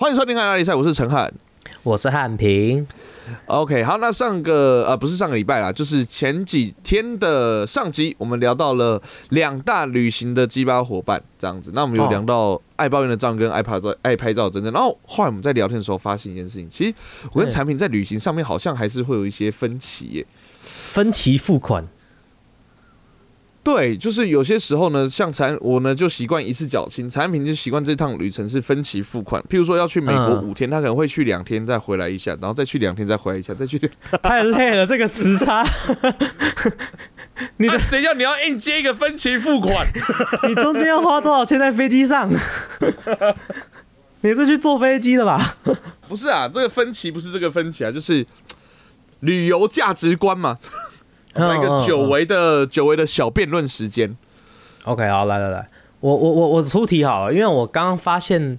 [0.00, 1.30] 欢迎收听《汉拉比赛》，我是陈汉。
[1.82, 2.86] 我是汉平。
[3.44, 11.72] OK，好，那上个呃不是上个礼拜啦，就是前几天的上集，我们聊到了两大旅行的鸡巴伙伴这样子。
[11.74, 14.72] 那我们有哦聊到爱抱怨的张跟爱拍照、爱拍照的真真。
[14.72, 16.94] 然后后来我们在聊天的时候发现一件事情，其实
[17.34, 20.26] 我跟产品在旅行上面好像还是会有一些分歧耶。
[20.62, 21.86] 分期付款，
[23.62, 29.40] 对，就是有些时候呢，像产我呢就习惯一次缴清，产品就习惯这趟旅程是分期付款。
[29.50, 33.78] 譬如说要去美国嗯五天，他可能会去两天再回来一下，然后再去两天再回来一下，再去。
[34.22, 35.62] 太累了，这个时差。
[37.58, 39.86] 你的啊谁叫你要硬接一个分期付款？
[40.48, 42.30] 你中间要花多少钱在飞机上？
[44.22, 45.56] 你是去坐飞机的吧？
[46.08, 48.26] 不是啊，这个分歧不是这个分歧啊，就是
[49.20, 50.58] 旅游价值观嘛。
[51.34, 54.16] 来一个久违的久违的小辩论时间。
[54.84, 55.66] OK，好，来来来，
[56.00, 58.58] 我我我我出题好了，因为我刚刚发现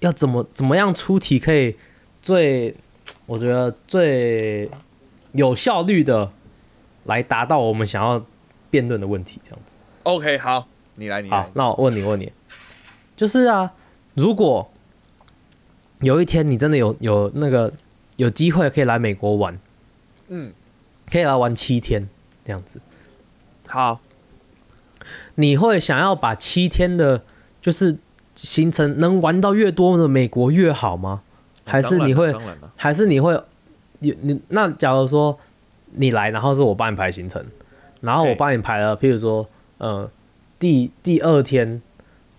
[0.00, 1.76] 要怎么怎么样出题可以
[2.20, 2.76] 最，
[3.26, 4.68] 我觉得最
[5.32, 6.30] 有效率的
[7.04, 8.24] 来达到我们想要
[8.70, 9.74] 辩论的问题，这样子。
[10.02, 11.36] OK，好，你来，你来，。
[11.36, 12.32] 好那我问你，问你，
[13.16, 13.72] 就是啊，
[14.14, 14.70] 如果
[16.00, 17.72] 有一天你真的有有那个
[18.16, 19.58] 有机会可以来美国玩，
[20.28, 20.52] 嗯，
[21.14, 22.08] 可以来玩七天
[22.44, 22.80] 这样子，
[23.68, 24.00] 好，
[25.36, 27.22] 你会想要把七天的，
[27.62, 27.98] 就是
[28.34, 31.22] 行程能玩到越多的美国越好吗？
[31.64, 32.34] 还是你会
[32.74, 33.40] 还是你会
[34.00, 35.38] 你你那假如说
[35.92, 37.46] 你来，然后是我帮你排行程，
[38.00, 40.10] 然后我帮你排了，譬如说呃
[40.58, 41.80] 第第二天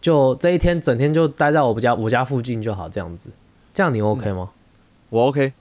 [0.02, 3.30] 就这一天整天就待在我家我家附近就好，这样子，
[3.74, 4.50] 这样你 OK 吗？
[5.08, 5.54] 我 OK，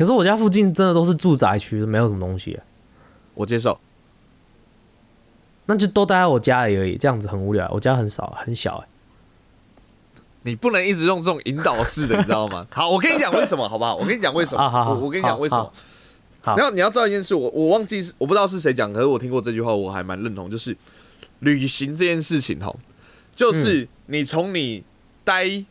[0.00, 2.58] 可是我家附近真的都是住宅区，没有什么东西，
[3.34, 3.78] 我接受。
[5.66, 7.68] 那就都待在我家里而已，这样子很无聊。
[7.70, 8.88] 我家很少很小哎，
[10.44, 12.66] 你不能一直用这种引导式的，你知道吗？
[12.72, 13.94] 好，我跟你讲为什么，好不好？
[13.94, 14.88] 我跟你讲为什么。
[14.88, 15.64] 我我跟你讲为什么
[16.40, 16.52] 好。
[16.52, 20.74] 好然后你要知道一件事，我我忘记是我不知道是谁讲，可是我听过这句话，我还蛮认同，就是
[21.40, 22.74] 旅行这件事情哈，
[23.34, 24.82] 就是你从你
[25.24, 25.62] 待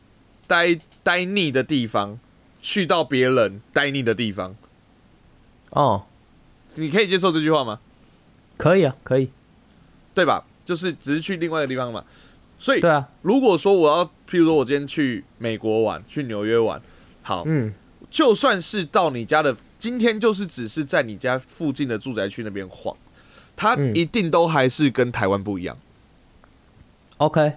[0.46, 2.20] 待待腻的地方，
[2.62, 4.56] 去到别人待腻的地方，
[5.72, 6.06] 哦，
[6.76, 7.80] 你可以接受这句话吗？
[8.58, 9.30] 可以啊，可以，
[10.14, 10.46] 对吧？
[10.66, 12.04] 就是只是去另外一个地方嘛。
[12.58, 16.82] 所以对啊，如果说我要，譬如说我今天去美国玩，去纽约玩，
[17.22, 17.74] 好，嗯，
[18.12, 22.94] 就算是到你家的，今天就是只是在你家附近的住宅区那边晃，
[23.56, 25.78] 它嗯一定都还是跟台湾不一样。
[27.16, 27.54] OK，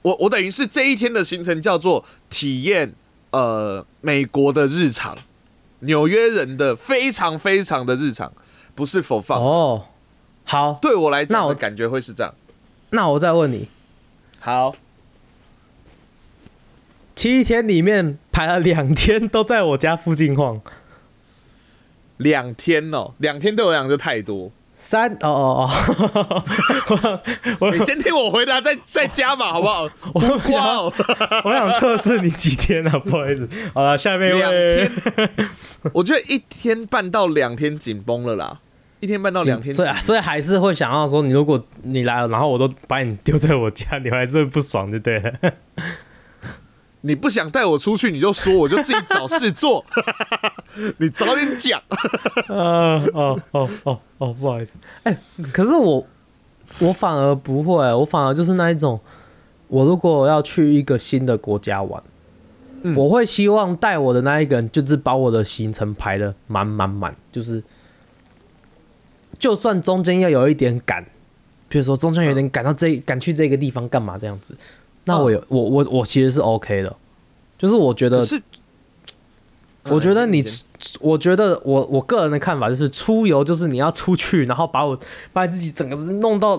[0.00, 2.94] 我我等于是这一天的行程叫做体验
[3.30, 5.16] 呃美国的日常，
[5.80, 8.32] 纽约人的非常非常的日常，
[8.74, 9.40] 不是否放。
[9.42, 9.86] 哦，
[10.44, 12.34] 好，对我来讲那我感觉会是这样。
[12.90, 13.68] 那我再问你，
[14.40, 14.74] 好，
[17.14, 20.60] 七天里面排了两天都在我家附近晃，
[22.16, 24.50] 两天哦，两天对我来讲就太多。
[24.88, 25.70] 三哦哦
[26.88, 27.20] 哦，
[27.60, 29.82] 我你先听我回答，再再加嘛，好不好？
[30.14, 30.90] 我想哦，
[31.44, 33.46] 我想测试你几天啊， 不好意思。
[33.74, 35.50] 好了，下面一两位天，
[35.92, 38.60] 我觉得一天半到两天紧绷了啦，
[39.00, 45.32] 一天半到两天紧所以所以还是会想要说，你如果你来了，然后我都把你丢在我家，你还是会不爽，就对了。
[47.02, 49.84] 你不想带我出去，你就说，我就自己找事做。
[50.98, 51.80] 你早点讲。
[52.48, 54.72] 呃，哦哦哦哦，不好意思。
[55.04, 55.16] 哎、
[55.52, 56.04] 可是我
[56.80, 59.00] 我反而不会，我反而就是那一种，
[59.68, 62.02] 我如果要去一个新的国家玩，
[62.82, 67.62] 嗯我会希望带我的那一个人，就是把我的行程排的满满满，就是
[69.38, 71.04] 就算中间要有一点赶，
[71.68, 74.56] 比如说中间有点赶到这赶去这个地方干嘛这样子，
[75.08, 76.94] 那我有我我我其实是 OK 的，
[77.56, 78.40] 就是我觉得是，
[79.84, 80.62] 我觉得你先，
[81.00, 84.98] 我觉得我我个人的看法就是，出游就是你要出去，然后把我
[85.32, 86.58] 把你自己整个弄到，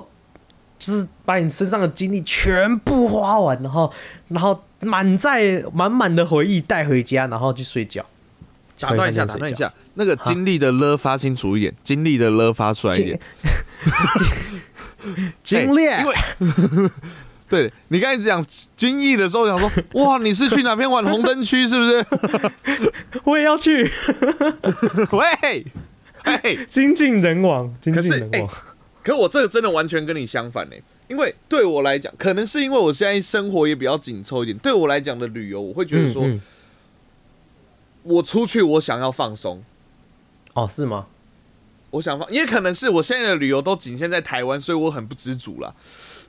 [0.80, 3.92] 就是把你身上的精力全部花完，然后
[4.30, 8.04] 然后满载满满的回忆带回家，然后去睡觉。
[8.80, 13.20] 打断一下，打断一下，那个精力的了发清楚一点，精力的了发出来一点。
[15.44, 16.16] 精炼哎因为
[17.50, 18.46] 对你刚才讲
[18.78, 19.72] 军艺的时候，想说，
[20.06, 22.06] 哇，你是去哪边玩红灯区是不是？
[23.26, 23.92] 我也要去，
[25.12, 25.66] 喂，
[26.22, 28.50] 哎，精尽人亡，精可是哎尽人亡。
[29.02, 30.76] 可我这个真的完全跟你相反呢、
[31.08, 36.42] 因为对我来讲，可能是因为我现在生活也比较紧凑一点，对我来讲的旅游，我会觉得说，嗯嗯
[38.04, 39.64] 我出去我想要放松，
[40.54, 41.08] 哦，是吗？
[41.92, 45.74] 我想放，也可能是我现在的旅游都仅限在台湾，所以我很不知足啦。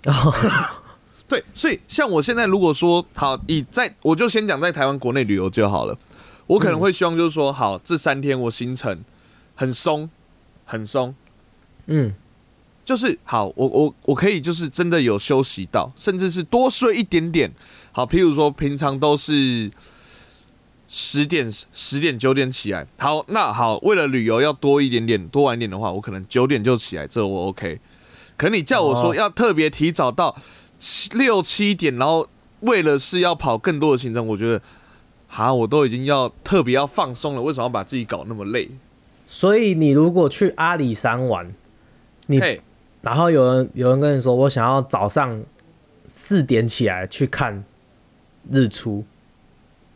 [1.31, 5.97] 对，所以像我现在如果说好，以在我就先讲在台湾国内旅游就好了。
[6.49, 9.05] 我可能会希望就是说，好，这三天我行程
[9.55, 10.11] 很松，
[10.65, 11.15] 很松，
[11.87, 12.12] 嗯，
[12.85, 17.53] 就是好，我我我可以就是真的有休息到，甚至是多睡一点点。
[17.93, 19.71] 好，譬如说平常都是
[20.88, 27.79] 十点、十点、九点起来，好，那好，为了旅游要多一点点、多晚一点的话，我可能九点就起来，这我 OK。
[28.37, 30.35] 可你叫我说哦要特别提早到
[30.81, 32.27] 七六七点，然后
[32.61, 34.61] 为了是要跑更多的行程，我觉得，
[35.29, 38.71] 哈，我都已经要特别要放松了，为什么要把自己搞那么累？
[39.27, 41.55] 所以你如果去阿里山玩，
[42.27, 42.61] 你嘿，
[43.03, 45.43] 然后有人有人跟你说，我想要早上
[46.09, 47.62] 四点起来去看
[48.50, 49.05] 日出，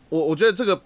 [0.09, 0.79] 我我觉得这个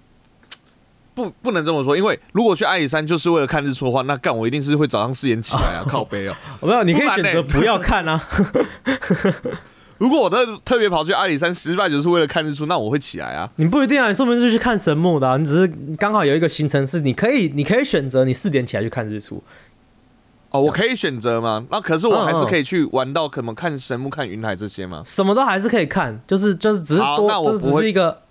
[1.13, 6.35] 不不能这么说，因为如果去阿里山就是为了看日出的话，那干我一定是会早上四点起来啊，靠背哦。
[6.63, 8.19] 没有，你可以选择不要看啊。
[9.99, 13.49] 如果我特特别跑去阿里山，十败就是为了看日出，那我会起来啊。
[13.57, 19.43] 你不一定啊，你说不定是去看神木的、啊，你只是刚好有一个行程是你可以，你可以选择你四点起来去看日出。
[20.51, 21.65] 哦，我可以选择吗？
[21.69, 25.03] 那可是我还是可以去玩到可能看神木、看云海这些吗？
[25.05, 28.21] 什么都还是可以看，就是就是只是好多，就是只是一个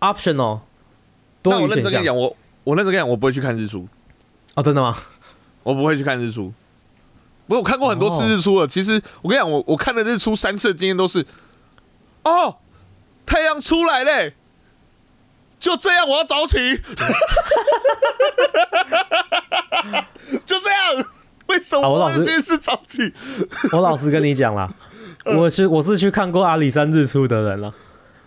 [0.00, 0.60] optional
[1.42, 2.34] 多那我认真跟你讲，我
[2.64, 3.86] 我认真跟你讲，我不会去看日出，
[4.54, 4.96] 哦，真的吗？
[5.64, 6.52] 我不会去看日出。
[7.58, 11.26] 我看过很多次日出了，其实我跟你讲，我我看的日出三次的经验都是，
[12.24, 12.56] 哦，
[13.26, 14.34] 太阳出来嘞，
[15.58, 16.56] 就这样，我要早起，
[20.46, 21.04] 就这样。
[21.48, 23.12] 为什么啊我老师我为了这件事早起？
[23.72, 24.66] 我老实跟你讲啦，
[25.36, 27.74] 我是我是去看过阿里山日出的人了。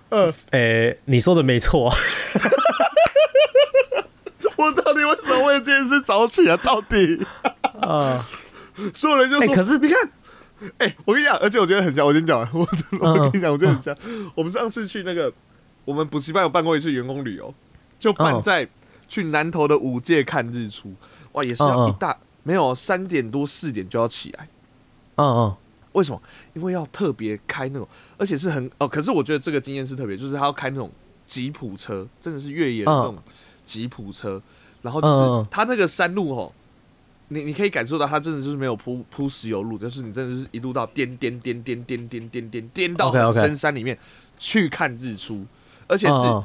[0.09, 1.91] 嗯，诶、你说的没错，
[4.57, 6.55] 我到底为什么为了这件事早起啊？
[6.63, 7.25] 到底？
[7.81, 8.23] 啊，
[8.93, 10.11] 所有人就说，哎可是你看，
[10.77, 12.67] 哎、我跟你讲，而且我觉得很像，我先讲， 我我
[12.99, 13.95] 嗯跟你讲，我觉得很像。
[14.33, 15.31] 我们上次去那个，
[15.83, 17.53] 我们补习班有办过一次员工旅游，
[17.99, 18.67] 就办嗯在
[19.07, 20.93] 去南投的五界看日出，
[21.33, 24.47] 哇，也是要嗯嗯一大没有三点多四点就要起来。
[25.15, 25.55] 嗯嗯，
[25.93, 26.21] 为什么？
[26.53, 27.87] 因为要特别开那种，
[28.17, 28.87] 而且是很哦。
[28.87, 30.91] 可是我觉得这个经验是特别，就是他要开那种
[31.25, 33.17] 吉普车，真的是越野的那种
[33.63, 34.41] 吉普车。
[34.81, 36.51] 然后就是他那个山路哦，
[37.29, 43.97] 你你可以感受到它真的就是没有铺铺石油路，就是你真的是一路到颠颠颠颠颠颠颠颠颠到深山里面
[44.37, 45.45] 去看日出，
[45.87, 46.43] 而且是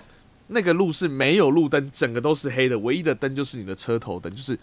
[0.49, 4.59] 那个路是没有路灯，整个都是黑的，唯一的灯就是你的车头灯，就是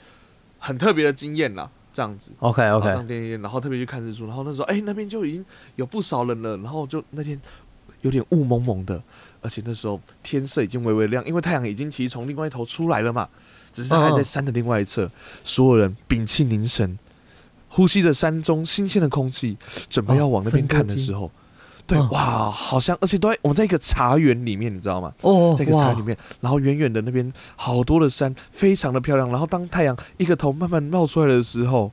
[0.60, 1.70] 很特别的经验啦。
[1.94, 2.30] 这样子。
[2.42, 5.44] ，OK 然后 OK，上颠颠，然后特别去看日出，然后那时候哎、那边就已经
[5.78, 7.42] 有不少人了，然后就那天
[8.02, 9.02] 有点雾蒙蒙的，
[9.42, 13.28] 而且那时候天色已经微微亮，因为太阳已经其实从另外一头出来了嘛，
[13.78, 15.08] 只是它还在山的另外一侧，
[15.44, 16.98] 所有人屏气凝神，
[17.70, 19.56] 呼吸着山中新鲜的空气，
[19.88, 21.30] 准备要往那边看的时候，
[21.86, 25.14] 对，嗯哇，好像而且都在我们在一个茶园里面，你知道吗？
[25.22, 29.30] 哦在一个茶园里面，然后远远的那边好多的山，非常的漂亮。
[29.30, 31.92] 然后当太阳一个头慢慢冒出来的时候，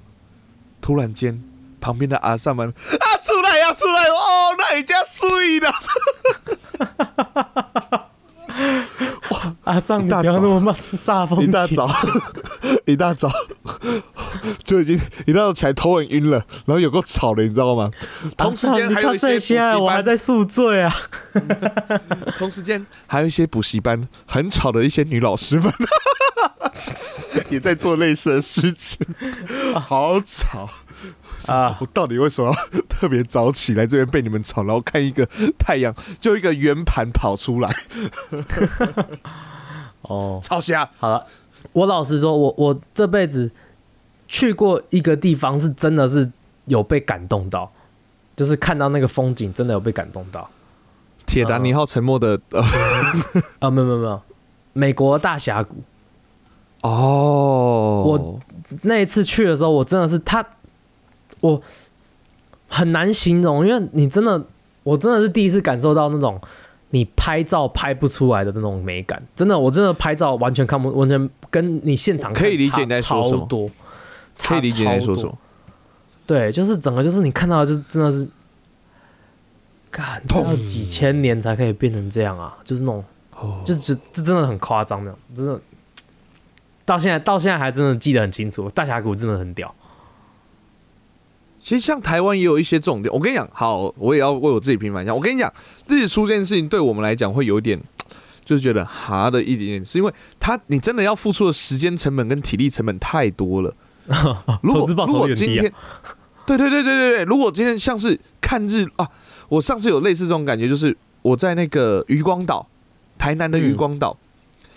[0.81, 1.43] 突然间
[1.83, 5.71] 旁边的阿萨们 啊出来呀、出来哦，那一家水了。
[9.65, 11.91] 阿尚，你一大早不要那么慢，煞风景一 大早，
[12.87, 13.31] 一大早
[14.63, 17.91] 就已经一大早起来头很晕了，然后有够吵的，你知道吗？
[18.37, 20.95] 同时间还有一些补习这些，我还，在宿醉啊。
[22.39, 25.73] 同时间还有一些补习班很吵的一些女老师们，
[27.49, 29.07] 也在做类似的事情，
[29.81, 30.69] 好吵。
[31.47, 32.55] 啊，我到底为什么要
[32.89, 37.71] 特别早起来这边被你们吵，然后看一个太阳就一个圆盘跑出来，
[40.03, 40.89] 哦，超瞎。
[40.99, 41.27] 好了，
[41.73, 43.51] 我老实说，我我这辈子
[44.27, 46.31] 去过一个地方，是真的是
[46.67, 47.71] 有被感动到，
[48.37, 50.49] 就是看到那个风景，真的有被感动到。
[51.27, 52.63] 铁达尼号沉没的呃
[53.61, 54.23] 啊，没有没有没有，
[54.75, 55.77] 美国大峡谷
[56.83, 58.41] 哦，我
[58.83, 60.45] 那一次去的时候，我真的是他，
[61.41, 61.61] 我
[62.69, 64.47] 很难形容，因为你真的，
[64.83, 66.41] 我真的是第一次感受到那种
[66.91, 69.21] 你拍照拍不出来的那种美感。
[69.37, 73.71] 真的，我真的拍照完全看不，完全跟你现场可以理解你在说什么多，
[74.43, 75.39] 可以理解你在说。
[76.27, 78.27] 对，就是整个就是你看到的，就是真的是，
[79.91, 82.57] 干要几千年才可以变成这样啊！
[82.65, 83.05] 就是那种，
[83.39, 85.61] 哦就是这这真的很夸张的，真的。
[86.87, 89.75] 到现在到现在还真的记得很清楚，大峡谷真的很屌。
[91.65, 95.15] 其实像台湾也有一些这种店，我跟你讲，好，我也要为我自己平反一下。
[95.15, 95.51] 我跟你讲，
[95.89, 97.81] 日出这件事情对我们来讲会有一点，
[98.45, 103.75] 就是觉得哈的一点点，是因为它你真的要付出的时间成本跟体力成本太多了。
[104.61, 105.73] 如果如果今天，
[106.45, 109.09] 对对对对对对，如果今天像是看日啊，
[109.49, 112.69] 我上次有类似这种感觉，就是我在那个渔光岛，
[113.17, 114.15] 台南的渔光岛。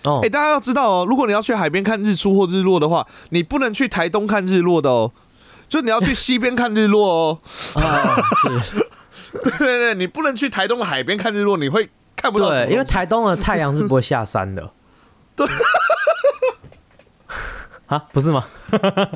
[0.06, 5.12] 哦哎、，大家要知道哦，如果你要去海边看日出或日落的话，你不能去台东看日落的哦，
[5.68, 7.40] 就你要去西边看日落哦。
[7.76, 8.86] 啊是，
[9.44, 14.72] 对对对，你不能去台东的海边看日落，你会看不到对，因为台东的太阳是不会下山的。
[15.36, 15.48] 对。
[17.88, 18.44] 啊，不是吗？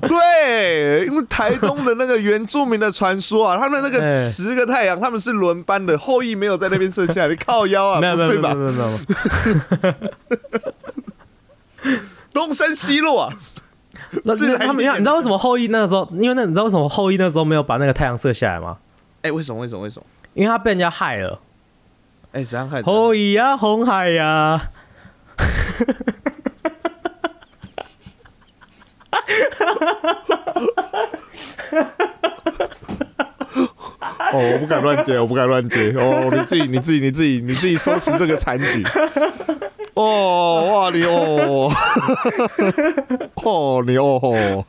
[0.07, 8.53] 对，因为台东的那个原住民的传说啊，他们那个哎十个太阳，他们是轮班的，后羿没有在那边射下来，你靠腰啊，不是吧？
[8.55, 8.97] 没有没有，
[12.33, 13.33] 东升西落啊，
[14.25, 18.77] 那他们一点你知道为什么后羿那个时候，因为那你知道为什么后羿那时候没有把那个太阳射下来吗？
[19.21, 19.61] 哎、为什么？
[19.61, 19.81] 为什么？
[19.81, 20.05] 为什么？
[20.33, 21.39] 因为他被人家害了。
[22.33, 22.81] 哎、怎样看？
[22.83, 24.69] 后羿呀，红海呀，
[34.33, 35.91] 哦，我不敢乱接，我不敢乱接。
[35.97, 38.83] 哦，你自己，你自己，你自己，你自己收拾这个残局。
[39.93, 41.71] 哦，哇，你哦，
[43.43, 44.65] 哦，你哦，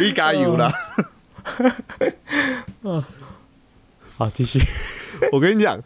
[0.00, 0.72] 你加油啦！
[2.82, 3.02] 嗯
[4.16, 4.60] 好，继续。
[5.32, 5.80] 我跟你讲，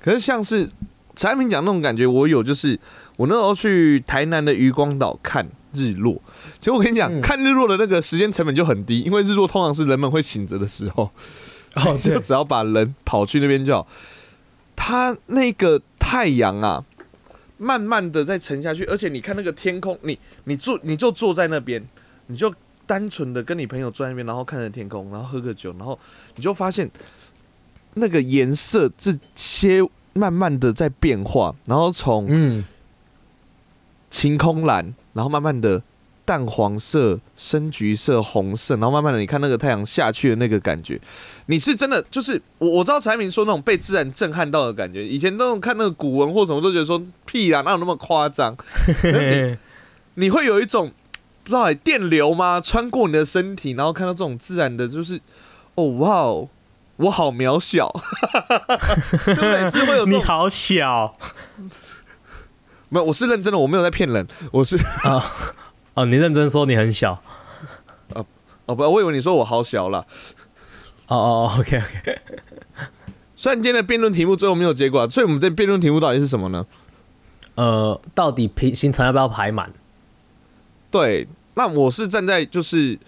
[0.00, 0.70] 可是像是
[1.14, 2.78] 产品讲那种感觉，我有，就是
[3.16, 6.20] 我那时候去台南的渔光岛看日落，
[6.58, 11.10] 其实我跟你讲，嗯看日落的那个时间成本就很低，因为日落通常是人们会醒着的时候，
[11.74, 13.86] 哦， 就，只要把人跑去那边就好。
[14.74, 16.84] 他那个太阳啊，
[17.58, 21.82] 慢慢的在沉下去，而且你看那个天空，你你坐你就坐在那边，
[22.26, 22.52] 你就
[22.86, 25.98] 单纯的跟你朋友坐在那边，然后看着天空，然后喝个酒，然后
[26.34, 26.90] 你就发现
[27.94, 29.82] 那个颜色这些
[30.12, 32.64] 慢慢的在变化，然后从嗯，
[34.10, 35.82] 晴空蓝，然后慢慢的
[36.26, 41.00] 淡黄色、深橘色、红色，然后慢慢的你看那个太阳下去的那个感觉，
[41.46, 48.56] 你是真的就是我我知道柴明说那种被自然震撼到的感觉，以前那种看那个古文或什么都觉得说屁啦，哪有那么夸张？
[49.04, 49.56] 你
[50.14, 50.90] 你会有一种
[51.44, 52.60] 不知道、欸、电流吗？
[52.60, 55.20] 穿过你的身体，然后看到这种自然的，就是
[55.76, 56.48] 哦哇哦，
[56.96, 57.88] 我好渺小，
[59.24, 59.70] 对不对？
[59.70, 61.16] 是会有这种你好小
[62.90, 63.04] 没有？
[63.04, 64.76] 我是认真的，我没有在骗人，我是。
[65.96, 67.20] 哦，你认真说你很小。
[68.14, 68.24] 哦
[68.66, 70.04] 哦不，我以为你说我好小啦。
[71.08, 72.20] 哦哦，OK OK，
[73.34, 76.66] 虽然今天的辩论题目最后没有结果啊、所以我们这辩论题目到底是什么呢？
[77.54, 79.72] 呃，到底平行程要不要排满？
[80.90, 82.98] 对，那我是站在就是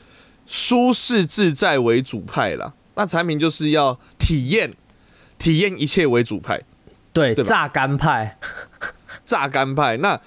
[0.47, 2.73] 舒适自在为主派啦。
[2.95, 4.71] 那产品就是要体验，
[5.37, 6.63] 体验一切为主派，
[7.13, 8.39] 对，对榨干派。
[9.27, 9.99] 榨干派。
[9.99, 10.19] 那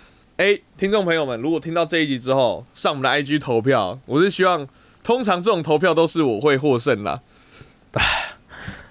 [0.42, 4.68] 哎，听众朋友们，如果听到这一集之后，上我们的 IG 投票，我是希望
[5.04, 7.20] 通常这种投票都是我会获胜啦。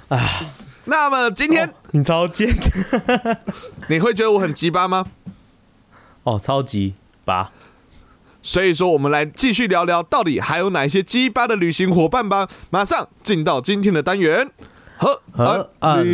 [0.06, 0.54] 啊，
[0.84, 2.56] 那么今天、哦你超贱。
[3.90, 5.08] 你会觉得我很鸡巴吗？
[6.22, 7.50] 哦，超级拔。
[8.40, 12.48] 所以说，我们来继续聊聊，到底还有哪些鸡巴的旅行伙伴吧。
[12.70, 14.48] 马上进到今天的单元，
[14.96, 16.06] 和和安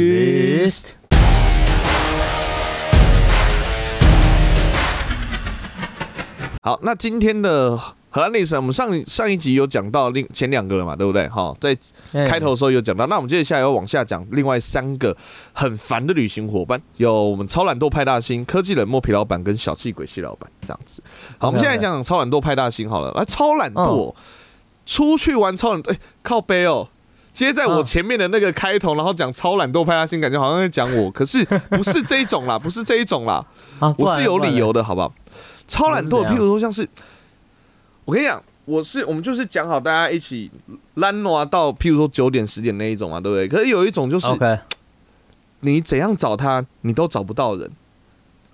[6.67, 7.79] 好，那今天的
[8.11, 11.29] 河岸历史，我们上上一集有讲到另前两个了嘛，对不对？
[11.29, 11.71] 好，在
[12.13, 15.17] 哎开头的时候有讲到，那我们接下来要往下讲另外三个
[15.53, 21.01] 很烦的旅行伙伴，有我们超懒惰派大星、科技冷漠皮老板跟小气鬼谢老板这样子。
[21.39, 24.13] 好，我们现在讲讲超懒惰派大星好了，来超懒惰、
[24.85, 26.89] 出去玩超懒惰，哎、靠背哦。
[27.33, 33.45] 接在我嗯前面的那个开头，然后讲超懒惰派大星，感觉好像在讲我，可是不是这一种啦，不是这一种啦。
[33.99, 35.13] 我是有理由的，好不好？
[35.67, 36.89] 超懒惰，譬如说像是，
[38.05, 40.51] 我跟你讲，我是我们就是讲好大家一起
[40.95, 43.49] 懒挪到，譬如说九点十点那一种嘛，对不对？
[43.49, 44.27] 可是有一种就是
[45.61, 47.71] 你怎样找他，你都找不到人。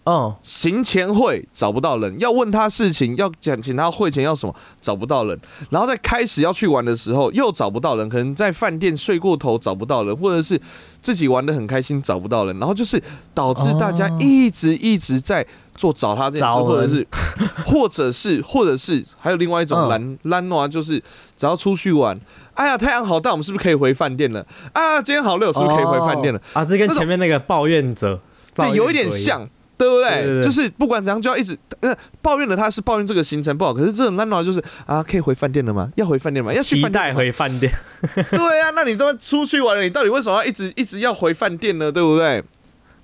[0.04, 5.40] 嗯，行前会找不到人，要问他事情，要讲请他会前要什么，找不到人。
[5.71, 10.61] 然后在开始要去玩的时候又找不到人，可能在饭店睡过头找不到人，或者是
[11.00, 13.00] 自己玩的很开心找不到人，然后就是
[13.33, 17.07] 导致大家哦一直一直在做找他这件事，或者是
[17.64, 21.02] 或者是或者是还有另外一种嗯懒懒惰，就是
[21.37, 22.19] 只要出去玩，
[22.55, 24.47] 哎呀太阳好大，我们是不是可以回饭店了？
[24.73, 26.38] 啊，今天好热，是不是可以回饭店了？
[26.55, 28.21] 哦啊，这跟前面那个抱怨者，
[28.55, 29.11] 对，有一点。
[29.11, 29.49] 像，
[29.79, 30.41] 对不对？
[30.43, 35.91] 就是不管怎样，就要一直呃抱怨了，他是抱怨这个行程不好，可是这种懒惰就是啊，可以回饭店了吗？
[35.97, 36.52] 要回饭店吗？
[36.52, 37.17] 要去期待饭店？
[37.17, 37.73] 回饭店。
[38.31, 41.91] 对啊，那你都出去玩了，你到底为什么要一直一直要回饭店呢？
[41.91, 42.43] 对不对？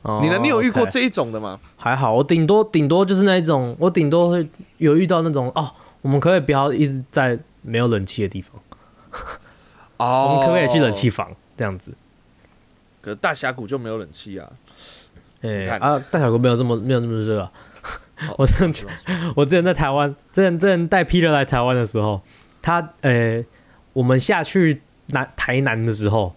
[0.02, 0.38] 哦你呢？
[0.40, 1.58] 你有遇过这一种的吗？
[1.76, 5.70] 还好，我顶多顶多就是那一种，我顶多会有遇到那种哦，
[6.02, 8.60] 我们可不可以不要一直在没有冷气的地方？
[9.98, 11.34] 哦我们可不可以去冷气房？
[11.56, 11.92] 这样子。
[13.00, 14.48] 可是大峡谷就没有冷气啊。
[15.40, 17.50] 哎、看啊，大峡谷没有这么没有这么热啊。
[18.36, 18.86] 我这样讲，
[19.36, 22.20] 我之前在台湾，之前之前带 Peter 来台湾的时候，
[22.60, 23.44] 他呃，
[23.92, 26.34] 我们下去南台南的时候，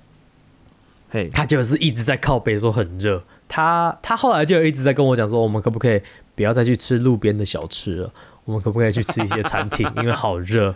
[1.09, 3.23] 嘿，他就是一直在靠北说很热。
[3.51, 6.01] 他他后来就一直在跟我讲说，我们可不可以
[6.35, 8.09] 不要再去吃路边的小吃了？
[8.45, 9.85] 我们可不可以去吃一些餐厅？
[9.97, 10.73] 因为好热。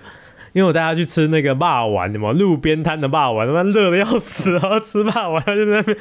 [0.52, 5.98] 因为我带他去吃那个霸丸，什么路边摊的霸丸，他妈热的要死，然后吃霸丸，他就在那边，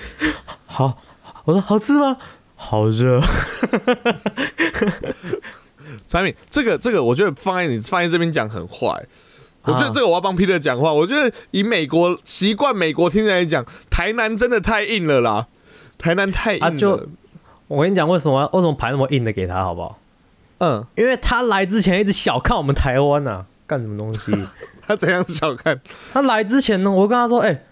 [0.67, 0.99] 好，
[1.45, 2.17] 我说好吃吗？
[2.57, 3.21] 好热，
[6.09, 9.05] 产品这个这个，我觉得放在你放在这边讲很坏。
[9.63, 10.93] 我觉得这个我要帮 Peter 讲话。
[10.93, 15.49] 我觉得以美国习惯美国听人来讲，台南真的太硬了啦，
[15.99, 16.67] 台南太硬了。
[16.67, 17.09] 啊就
[17.69, 19.99] 我跟你讲，为什么为什么排那么硬的给他，好不好？
[20.59, 24.33] 嗯，因为他来之前一直小看我们台湾呐、啊，干什么东西？
[24.87, 25.81] 他怎样小看？
[26.13, 27.63] 他来之前呢，我跟他说：“哎、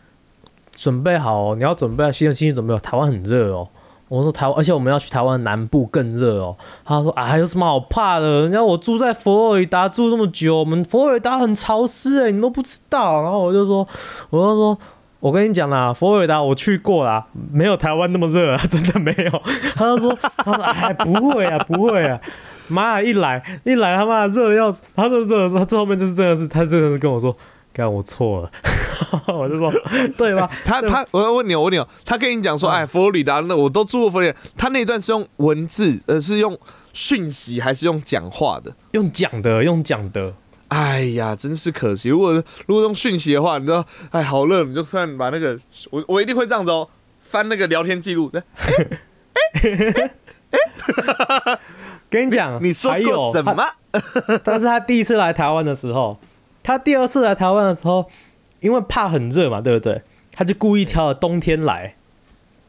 [0.75, 3.69] 准备好哦，你要准备心心理准备好，台湾很热哦。”
[4.09, 6.57] 我说台湾，而且我们要去台湾南部更热哦。
[6.85, 8.43] 他说：“啊，有什么好怕的？
[8.43, 13.87] 人家我住在佛罗里达住这么久，我们佛罗里达很潮湿哎，你都不知道。”然后我就说
[14.29, 14.79] ：“我就说，
[15.23, 19.43] 我跟你讲啦，佛罗里达我去过啦，没有台湾那么热啊， 真的没有。”
[19.77, 22.21] 他就说：“他说哎，不会啊，不会啊。”
[22.67, 23.03] 妈呀！
[23.03, 27.33] 一来一来，他妈的热的要死，他就热，他最后面就是真的是，他真的是跟我说
[27.73, 28.51] ：“干，我错了。
[29.33, 29.73] ”我就说
[30.19, 30.51] ：“对吧？
[30.65, 36.59] 他他，我要问你哦，我问你哦，他跟你讲说，嗯哎，佛罗里达那我都住过佛罗里达，他那段是用文字，呃，是用
[36.93, 38.75] 讯息还是用讲话的？
[38.93, 40.35] 用讲的，用讲的。
[40.73, 42.09] 哎呀，真是可惜。
[42.09, 42.33] 如果
[42.67, 45.59] 如果用讯息的话，你知道，哎，好热，你就算把那个，
[45.91, 46.89] 我我一定会这样子哦，
[47.21, 48.31] 翻那个聊天记录。
[52.09, 53.55] 跟你讲，你说过什么？
[54.43, 56.19] 但是他第一次来台湾的时候，
[56.63, 58.09] 他第二次来台湾的时候，
[58.61, 60.01] 因为怕很热嘛，对不对？
[60.33, 61.97] 他就故意挑了冬天来。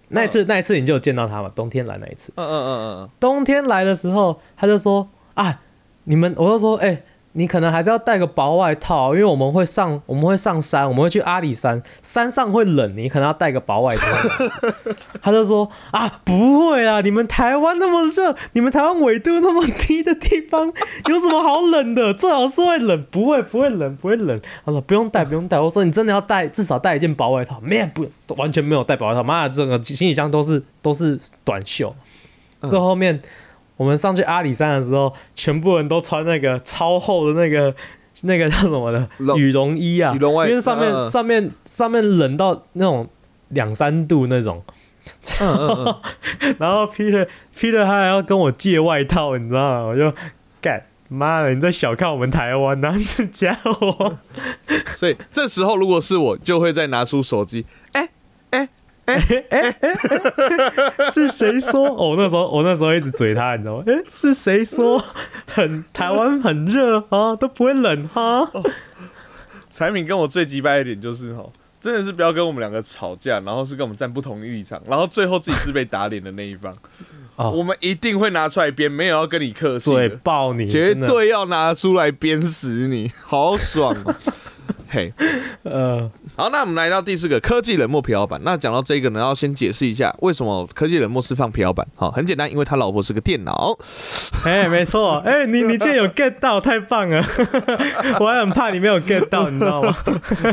[0.10, 1.50] 那一次，那一次你就有见到他嘛？
[1.56, 5.62] 冬天来那一次，嗯嗯嗯嗯冬天来的时候，他就说啊，
[6.04, 7.02] 你们，我就说，哎、
[7.34, 14.06] 你可能还是要带个薄外套，因为我们会上，我们会上山，我们会去阿里山，山上会冷，你可能要带个薄外套。
[15.22, 20.72] 他就说啊，不会啊，你们台湾那么热，你们台湾纬度那么低的地方，
[21.10, 22.14] 有什么好冷的？
[22.14, 24.40] 最好是会冷，不会，不会冷，不会冷。
[24.66, 25.60] 他说不用带，不用带。
[25.60, 27.60] 我说你真的要带，至少带一件薄外套。
[27.62, 29.24] 没有，不，完全没有带薄外套。
[29.24, 31.96] 妈的，这个行李箱都是都是短袖。
[32.68, 33.22] 最后面
[33.78, 37.74] 我们上去阿里山的时候，全部人都穿那个超厚的那个
[38.22, 39.08] 那个叫什么的
[39.38, 43.10] 羽绒衣啊，羽绒外因为上面、上面上面冷到那种
[43.50, 44.64] 两三度那种。
[45.42, 45.96] 嗯嗯
[46.40, 49.82] 嗯， 然后 Peter Peter 他还要跟我借外套，你知道吗？
[49.82, 50.14] 我就
[50.62, 54.18] 干妈的，你在小看我们台湾呐、这家伙。
[54.96, 58.08] 所以这时候如果是我，就会再拿出手机，哎
[61.12, 61.88] 是谁说？
[61.88, 63.84] 哦，我那时候我那时候一直嘴他，你知道吗？
[63.88, 65.04] 哎、是谁说
[65.46, 68.50] 很台湾很热啊，都不会冷哈？
[69.70, 71.44] 产品跟我最击败一点就是哈，
[71.82, 76.74] 真的是不要跟我们两个吵架，然后是跟我们站不同立场，然后最后自己是被打脸的那一方。
[77.36, 84.16] 哦我们一定会拿出来编，没有要跟你客气嘴的，爆你，绝对要拿出来鞭死你，好爽哦！
[84.88, 85.12] 嘿，
[85.64, 88.42] 呃，好，那我们来到第四个科技冷漠皮老板。
[88.44, 91.86] 那讲到这个呢，要先解释一下为什么科技冷漠是放皮老板。
[91.96, 93.78] 好，很简单，因为他老婆是个电脑。
[94.44, 97.24] 哎、没错，哎、你你竟然有 get 到，太棒了！
[98.20, 99.96] 我还很怕你没有 get 到，你知道吗？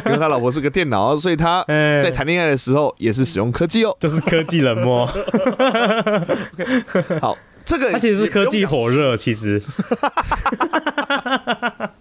[0.05, 3.97] 因为他老婆是个电脑，所以他 哎、在谈恋爱的时候也是使用科技哦。
[3.99, 5.07] 就是科技冷漠，
[7.23, 7.37] 好，
[7.71, 9.63] 这个它其实是科技火热，其实。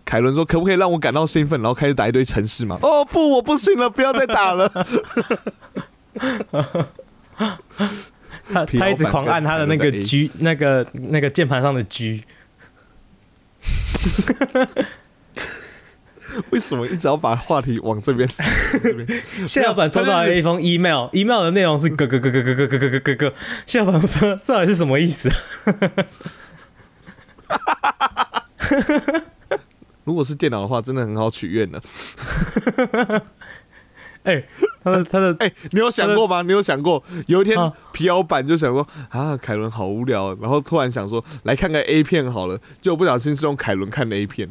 [0.03, 4.67] 凯伦说：“可不可以让我感到兴奋，然后开始打一堆城市嘛？”哦不，我不行了，不要再打了。
[8.51, 12.23] 他他一直狂按他的那个 G 那个那个键盘上的 G，
[16.51, 18.27] 为什么一直要把话题往这边？
[19.47, 23.33] 谢老板收到了一封 email，email 的内容是咯咯咯咯咯咯咯咯咯咯咯，
[23.65, 25.29] 谢老板不知道到底是什么意思？
[30.05, 31.79] 如果是电脑的话，真的很好取悦呢。
[34.23, 34.43] 哎、
[34.83, 36.41] 他的他的哎、你有想过吗？
[36.41, 44.49] 你有想过有一天啊皮老板就想说啊，凯伦好无聊，然后突然想说来看看 A 片好了，结果不小心是用凯伦看的 A 片。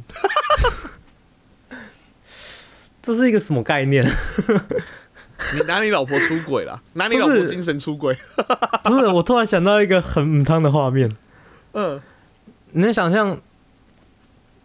[3.09, 4.05] 这是一个什么概念？
[4.05, 8.14] 你拿你老婆出轨了，拿你老婆精神出轨。
[8.85, 11.16] 不是，我突然想到一个很母汤的画面，
[11.73, 12.03] 嗯，
[12.73, 13.40] 你能想象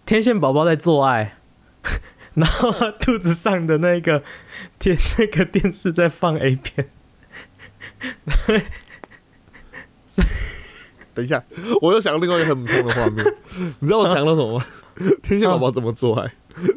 [0.06, 1.38] 天线宝宝在做爱，
[2.36, 4.22] 然后他肚子上的那个
[4.78, 6.90] 电那个电视在放 A 片，
[11.14, 11.42] 等一下，
[11.82, 13.26] 我又想到另外一个很普通的画面，
[13.80, 14.66] 你知道我想到什么吗？
[15.24, 16.34] 天线宝宝怎么做爱？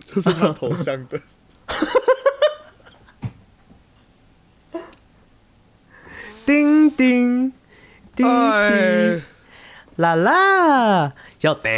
[0.06, 1.20] 就是他头上的。
[6.46, 7.52] 叮叮
[8.14, 8.70] 叮哎
[9.18, 9.22] 西，
[9.96, 11.70] 啦啦，要叮，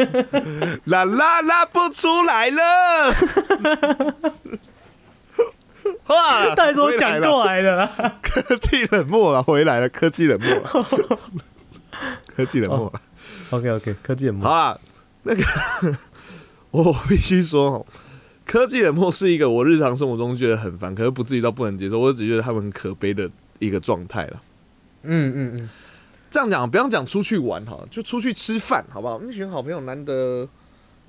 [0.86, 3.14] 啦啦拉不出来了。
[6.06, 6.54] 哇！
[6.54, 7.90] 到底怎么讲过来的啦？
[8.22, 10.62] 科技冷漠了，回来了，科技冷漠了，
[12.34, 13.00] 科技冷漠了。
[13.50, 14.80] OK OK，科技冷漠好了，
[15.24, 15.42] 那个
[16.70, 17.86] 我必须说哦，
[18.44, 23.28] 科技冷漠是一个我日常生活中觉得很烦，可是不至于到不能接受，我只觉得他们很可悲的
[23.58, 24.42] 一个状态了。
[25.02, 25.68] 嗯嗯嗯，
[26.30, 29.20] 这样讲，不要讲出去玩哈，就出去吃饭好不好？
[29.22, 30.48] 那群好朋友难得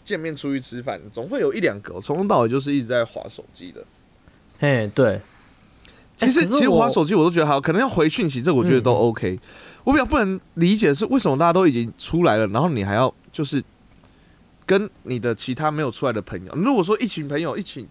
[0.04, 3.84] 见面出去吃饭，总会有一两个从头到尾就是一直在划手机的。
[4.60, 5.22] 嘿，对，
[6.16, 9.38] 其实、其实划手机我都觉得还好，可能要回讯息，这个我觉得都 OK。
[9.84, 13.62] 我比较不能理解的是，为什么大家都已经出来了，然后你还要就是
[14.66, 17.88] 跟你的其他没有出来的朋友，如果说一群朋友一起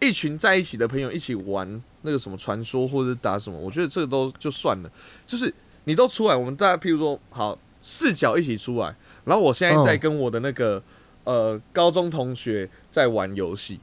[0.00, 4.90] 一群在一起的朋友一起玩那个什么传说或者打什么，我觉得这个都就算了。
[5.26, 5.52] 就是
[5.84, 10.82] 你都出来，我们大家譬如说好视角一起出来，然后我现在在嗯跟我的那个、
[11.24, 13.80] 呃高中同学在玩游戏，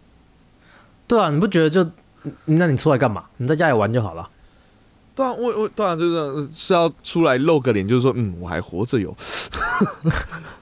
[1.08, 1.90] 对啊，你不觉得就，
[2.46, 3.26] 那你出来干嘛？
[3.38, 4.30] 你在家里玩就好了。
[5.16, 9.16] 对啊，我我当然就是呃是要出来露个脸，就是说，嗯，我还活着有。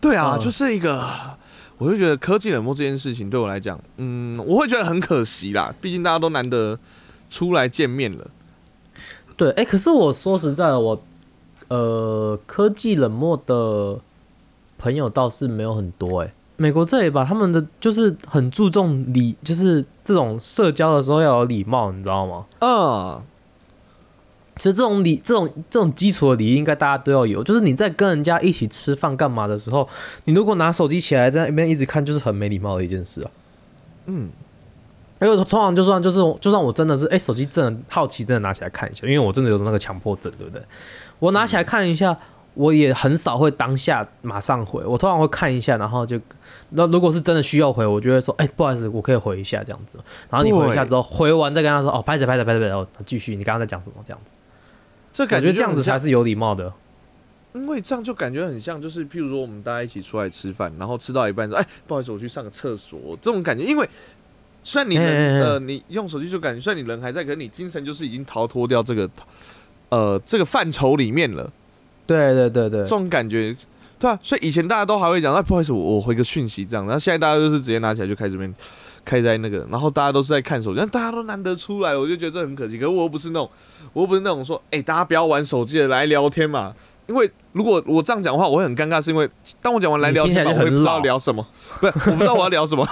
[0.00, 1.04] 对啊，嗯就是一个，
[1.78, 5.74] 我就觉得科技冷漠这件事情对我来讲，嗯，我会觉得很可惜啦。
[5.80, 6.78] 毕竟大家都难得
[7.28, 8.26] 出来见面了。
[9.36, 11.02] 对，哎、可是我说实在的，我
[11.68, 14.00] 呃科技冷漠的
[14.78, 22.46] 朋友倒是没有很多哎、美国这里吧，他们的就是很注重礼，就是这种社交的时候要有礼貌，你知道吗？
[22.60, 23.22] 嗯，
[24.58, 27.42] 其实这种礼，这种这种基础的礼仪，应该大家都要有。
[27.42, 29.88] 就是你在跟人家一起吃饭干嘛的时候，
[30.24, 33.30] 你如果拿手机起来在那边一直看，就是很没礼貌的一件事啊。
[34.06, 34.28] 嗯，
[35.20, 40.62] 因为通常就算就是就算我真的是哎、手机真的好奇，真的拿起来看一下，因为我真的有那个强迫症，对不对？
[41.18, 42.16] 我拿起来看一下，
[42.54, 46.20] 我也很少会当下马上回，我通常会看一下，然后就
[46.70, 49.98] 那如果是真的需要回，我就会说哎、不好意思，我可以回一下这样子。
[50.30, 54.32] 然后你回一下之后，回完再跟他说哦，拍着拍着拍着拍着，哦，继续，你刚刚在讲什么这样子？
[55.12, 56.72] 这感觉这样子才是有礼貌的。
[57.54, 63.88] 因为这样就感觉很像，就是譬如说我们大家一起出来吃饭，然后吃到一半说：“哎，不好意思，我去上个厕所。”这种感觉，因为
[64.62, 69.10] 虽然你呃你用手机就感觉，虽然你人还在，可是你精神就是已经逃脱掉这个
[69.88, 71.50] 呃这个范畴里面了。
[72.06, 73.56] 对对对对这，种感觉，
[73.98, 78.54] 对啊，所以以前大家都还会讲：“哎，不好意思，我我回个讯息这样。”然后现在大家就是直接拿起来就开始边
[79.04, 82.76] 开在那个，然后大家都是在看手机，但大家都难得出来，我就觉得这很可惜。
[82.76, 83.50] 可是我又不是那种，
[83.92, 86.74] 我又不是那种说：“哎，大家不要玩手机了，来聊天嘛。”
[87.08, 89.26] 因为如果我这样讲的话，我会很尴尬，是因为
[89.62, 91.46] 当我讲完来聊天嘛，我会不知道聊什么，
[91.80, 92.86] 不是，我不知道我要聊什么。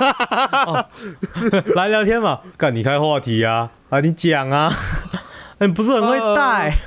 [1.75, 4.73] 来聊天嘛，干你开话题啊，啊你讲啊，
[5.61, 6.79] 你不是很会带，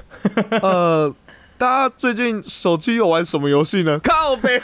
[0.63, 1.13] 呃，
[1.59, 3.99] 大家最近手机有玩什么游戏呢？
[3.99, 4.59] 靠背，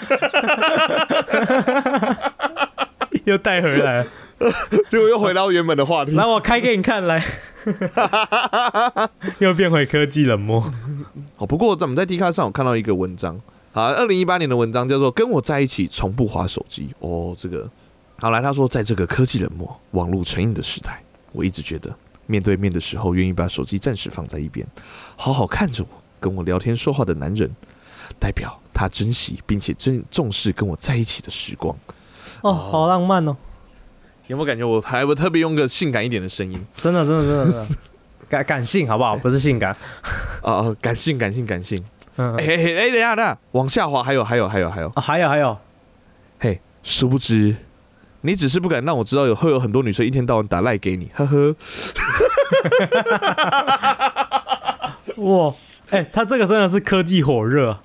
[3.25, 4.07] 又带回来了，
[4.89, 6.11] 结果又回到原本的话题。
[6.11, 7.23] 来我开给你看来，
[9.39, 10.71] 又变回科技冷漠。
[11.35, 13.39] 好，不过我们在 D 卡上有看到一个文章，
[13.71, 16.89] 好，二零一八年的文章叫做《跟我在一起从不划手机》。
[17.07, 17.69] 哦，这个
[18.19, 21.93] 好来，他说，在这个科技冷漠、网络成瘾的时代，我一直觉得
[22.27, 24.65] 面对面的时候，愿意把手机暂时放在一边，
[25.15, 27.49] 好好看着我跟我聊天说话的男人，
[28.19, 31.75] 代表他珍惜并且珍重视跟我在一起的时光。
[32.41, 33.35] 哦，好浪漫哦，
[34.27, 37.67] 有没有感觉我还我特别用个性感一点的声音真的真的真的真的，
[38.29, 39.15] 感感性好不好？
[39.17, 39.75] 不是性感。
[40.41, 41.83] 哦哦感性感性感性。
[42.17, 45.57] 嗯，哎哎、哎哎，等一下等一下，往下滑，还有还有还有还有，啊还有还有，
[46.39, 47.55] 嘿，殊不知，
[48.21, 51.55] 你只是不敢让我知道有会有很多女生一天到晚打赖给你，呵呵。
[55.17, 55.51] 哇，
[55.91, 57.77] 哎、他这个真的是科技火热，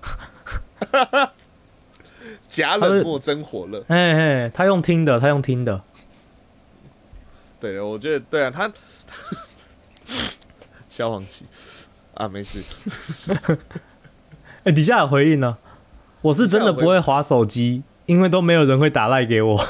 [2.49, 3.85] 假冷漠真火热。
[3.89, 5.83] 哎哎，他用听的，他用听的，
[7.61, 8.73] 对，我觉得对啊，他
[10.89, 11.45] 消防器
[12.15, 12.63] 啊，没事。
[14.65, 15.59] 哎、底下有回应呢，
[16.23, 19.57] 我是真的不会划手机，因为都没有人会打赖给我。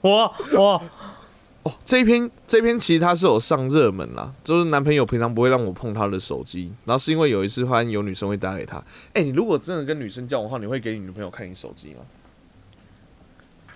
[0.00, 0.82] 我我
[1.64, 8.82] 哦，这一篇这一篇其实他是有上热门啦，就是男朋友平常不会让我碰他的手机，然后是因为有一次发现有女生会打给他。
[9.12, 12.00] 哎、你如果真的跟女生交往的话，你会给你女朋友看你手机吗？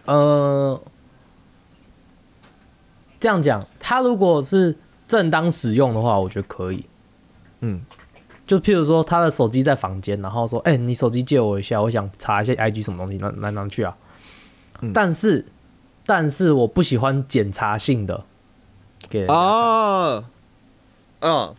[0.05, 0.81] 呃，
[3.23, 6.85] 这样讲，他如果是正当使用的话，我觉得可以。
[7.61, 7.81] 嗯，
[8.45, 13.97] 就譬如说，他的手机在房间，然后说：“哎、你手机借我一下，我想查一下 IG 什么东西，拿拿拿去啊。
[14.81, 15.45] 嗯但是，
[16.05, 18.25] 但是我不喜欢检查性的
[19.09, 20.25] 给人家啊，
[21.21, 21.55] 嗯，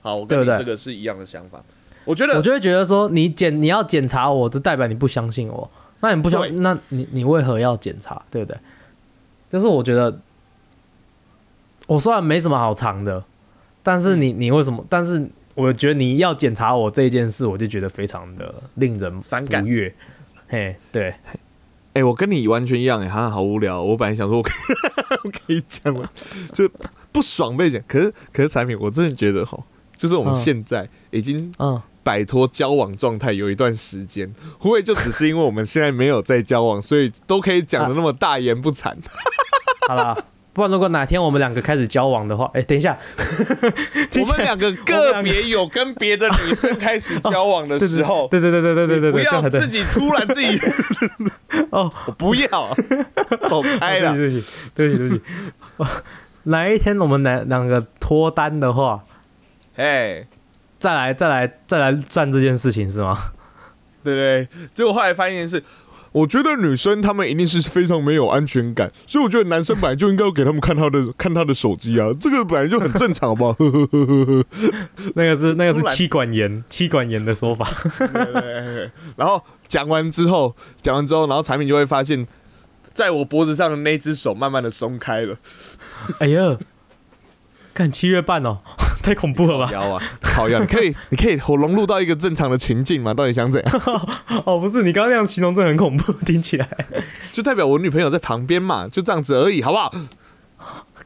[0.00, 1.60] 好，我跟你这个是一样的想法。
[2.04, 5.68] 我觉得我就会觉得说，你检你要检查我，就代表你不相信我。
[5.98, 8.22] 那你不对相，那你你为何要检查？
[8.30, 8.56] 对不对？
[9.50, 10.16] 就是我觉得，
[11.90, 13.24] 我虽然没什么好藏的，
[13.82, 14.84] 但是嗯你你为什么？
[14.88, 19.66] 但是我觉得你要检查我这件事，我就觉得非常的令人反感。
[20.46, 21.12] 嘿，对，
[21.94, 23.82] 哎、我跟你完全一样、哎，哈，好无聊。
[23.82, 26.08] 我本来想说我可 以我可以讲吗？
[26.52, 26.70] 就
[27.10, 29.58] 不爽被讲，可是可是产品，我真的觉得哈，
[29.96, 38.94] 就是我们嗯现在已经嗯，摆脱交往状态有一段时间，会不会就只是因为我们现在没有在交往，所以都可以讲的那么大言不惭？
[39.88, 40.16] 好啦，
[40.68, 42.96] 如果哪天我们两个开始交往的话哎等一下。
[44.20, 50.58] 我们两个个别有跟别的女生开始交往的时候 对对对对对对对不要自己突然自己
[51.70, 51.90] 哦。
[52.06, 52.68] 我不要
[53.46, 54.44] 走开了对不起
[54.74, 55.08] 对不起对
[55.76, 55.90] 不起
[56.44, 59.04] 哪一天我们来两个脱单的话
[59.76, 60.26] 哎
[60.78, 63.18] 再来再来再来赚这件事情是吗？
[64.02, 65.62] 对对结果后来发现是
[66.12, 73.56] 我觉得女生她们一定是非常没有安全感，所以我觉得男生本来就应该要给他们看他的看他的手机啊， 这个本来就很正常，好不好？
[75.14, 77.68] 那个是 那个是妻管严妻管严的说法。
[79.16, 82.26] 然后讲完之后，讲完之后，然后产品就会发现，
[82.92, 85.36] 在我脖子上的那只手慢慢的松开了，
[86.18, 86.58] 哎呀，
[87.72, 88.58] 看七月半哦，
[89.02, 89.70] 太恐怖了吧？
[89.72, 93.12] 腰啊，好呀，你可以 你可以我融入到一个正常的情境嘛？
[93.14, 93.80] 到底想怎样？
[94.44, 96.68] 哦，不是，你刚刚那样形容真的很恐怖，听起来。
[97.32, 99.92] 就代表我女朋友在旁边嘛，就这样子而已，好不好？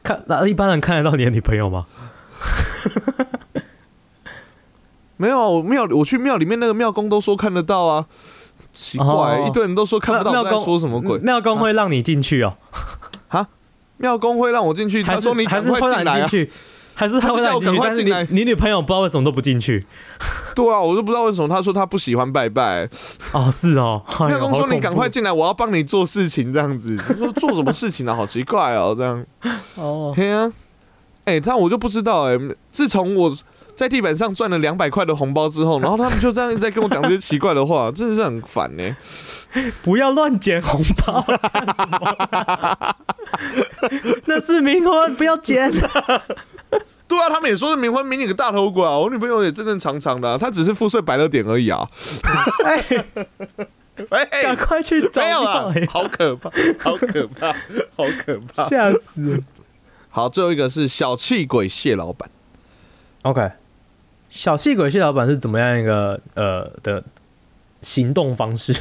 [0.03, 1.85] 看，那一般人看得到你的女朋友吗？
[5.17, 8.05] 没有啊，我庙我去庙里面那个庙公都说看得到啊，
[8.73, 11.17] 奇怪、哦一堆人都说看不到，在庙公说什么鬼？
[11.19, 12.57] 庙公会让你进去哦，
[13.97, 16.45] 庙公会让我进去，还说你赶还是会快进来啊让你进。
[16.45, 16.51] 去？
[16.95, 19.85] 还是他会让你进去，但是是叫我赶快进你你女朋友不知道为什么都不进去
[20.55, 22.89] 对啊，我都不知道为什么他说他不喜欢拜拜。
[23.33, 26.95] 哦，是哦，哎呦庙公说你赶快进来，我要帮你做事情这样子。
[26.95, 28.15] 他说做什么事情啊？
[28.15, 29.25] 好奇怪哦，这样。
[29.75, 30.49] 哦，嘿啊，
[31.25, 32.39] 哎、但我就不知道哎、
[32.71, 33.35] 自从我
[33.75, 38.95] 在地板上赚了两百块的红包之后，然后他们就这样一直在跟我讲这些奇怪的话， 真的是很烦呢、
[39.83, 41.25] 不要乱捡红包，
[44.25, 45.69] 那是冥婚，不要捡。
[47.15, 48.97] 对啊，他们也说是冥婚迷你个大头鬼啊！
[48.97, 51.89] 我女朋友也正正常常的、啊，她只是肤色白了点而已啊。
[52.65, 52.83] 哎，
[54.29, 57.53] 哎、赶快去找没有啊好可怕，好可怕，
[57.95, 58.67] 好可怕。
[58.67, 59.39] 吓死了。
[60.09, 62.29] 好，最后一个是小气鬼蟹老板。
[63.21, 63.51] OK，
[64.29, 67.01] 小气鬼蟹老板是怎么样一个呃的
[67.81, 68.75] 行动方式？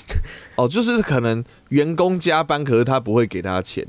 [0.56, 3.86] 哦，就是可能员工加班，可是他不会给他钱。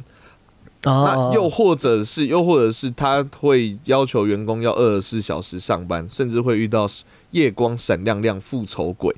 [0.83, 6.89] 那哦又或者是，又或者是他会要求员工要二十四小时上班，甚至会遇到
[7.31, 9.15] 夜光闪亮亮复仇鬼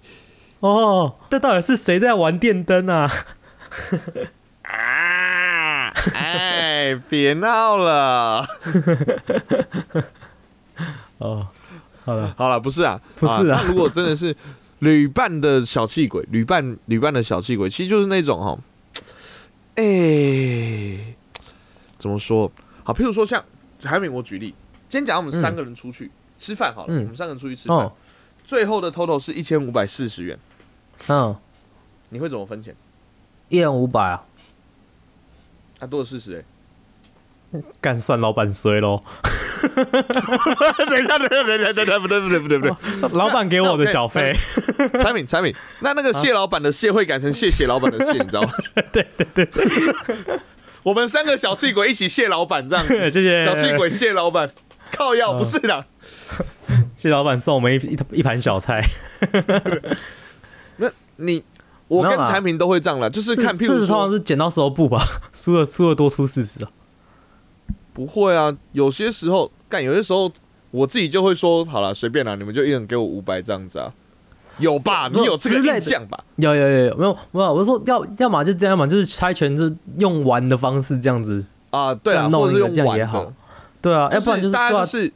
[0.59, 3.11] 哦，这到底是谁在玩电灯啊？
[4.63, 5.89] 啊！
[6.13, 8.45] 哎， 别闹了。
[11.19, 11.47] 哦，
[12.03, 14.35] 好了，好了，不是啊，不是啊那如果真的是
[14.79, 18.57] 旅伴的小气鬼，旅伴旅伴的小气鬼，其实就是那种哈，
[19.75, 21.12] 哎、
[22.03, 22.51] 怎么说？
[22.83, 23.41] 好，譬如说像
[23.85, 24.53] 海敏，我举例，
[24.89, 26.99] 今天假如我们三个人出去、吃饭好了，嗯。
[27.03, 27.93] 我们三个人出去吃饭，哦，
[28.43, 30.37] 最后的 total 是一千五百四十元，
[31.07, 31.33] 嗯，
[32.09, 32.75] 你会怎么分钱？
[33.47, 34.25] 一人五百啊，
[35.79, 36.43] 啊，多了四十
[37.53, 39.01] 哎，干算老板衰喽。
[39.63, 44.33] 等一下，等一下，等一下，等一下，不对，不对，不对，不对，老板给我的小费，
[44.99, 48.49] 产品，产品，那那个谢老板的谢会改成谢谢老板的谢，你知道吗？
[48.91, 50.39] 对 对对，
[50.83, 52.93] 我们三个小气鬼一起谢老板这样子。
[53.09, 53.45] 谢谢。
[53.45, 54.51] 小气鬼谢老板，
[54.91, 55.85] 靠药不是的。
[56.97, 58.81] 谢老板送我们一一一盘小菜，
[60.77, 61.43] 那你
[61.87, 66.71] 我跟产品都会这样了，就是看，譬如四十通常说是剪刀石头布吧，输了输了多出四十啊。
[67.93, 70.31] 不会啊，有些时候干，有些时候
[70.71, 73.93] 我自己就会说，好了，随便啦，你们就一人给我五百这样子啊，
[74.57, 75.09] 有吧？
[75.11, 76.23] 你有这个印象吧？
[76.35, 77.53] 有有有有没有没有？
[77.53, 83.33] 我是说要要么就这样，要么就是猜拳，就是用玩的方式这样子，啊，对啊，或者是用一个这样玩的也好，
[83.81, 85.11] 对啊，要不然就是大家就是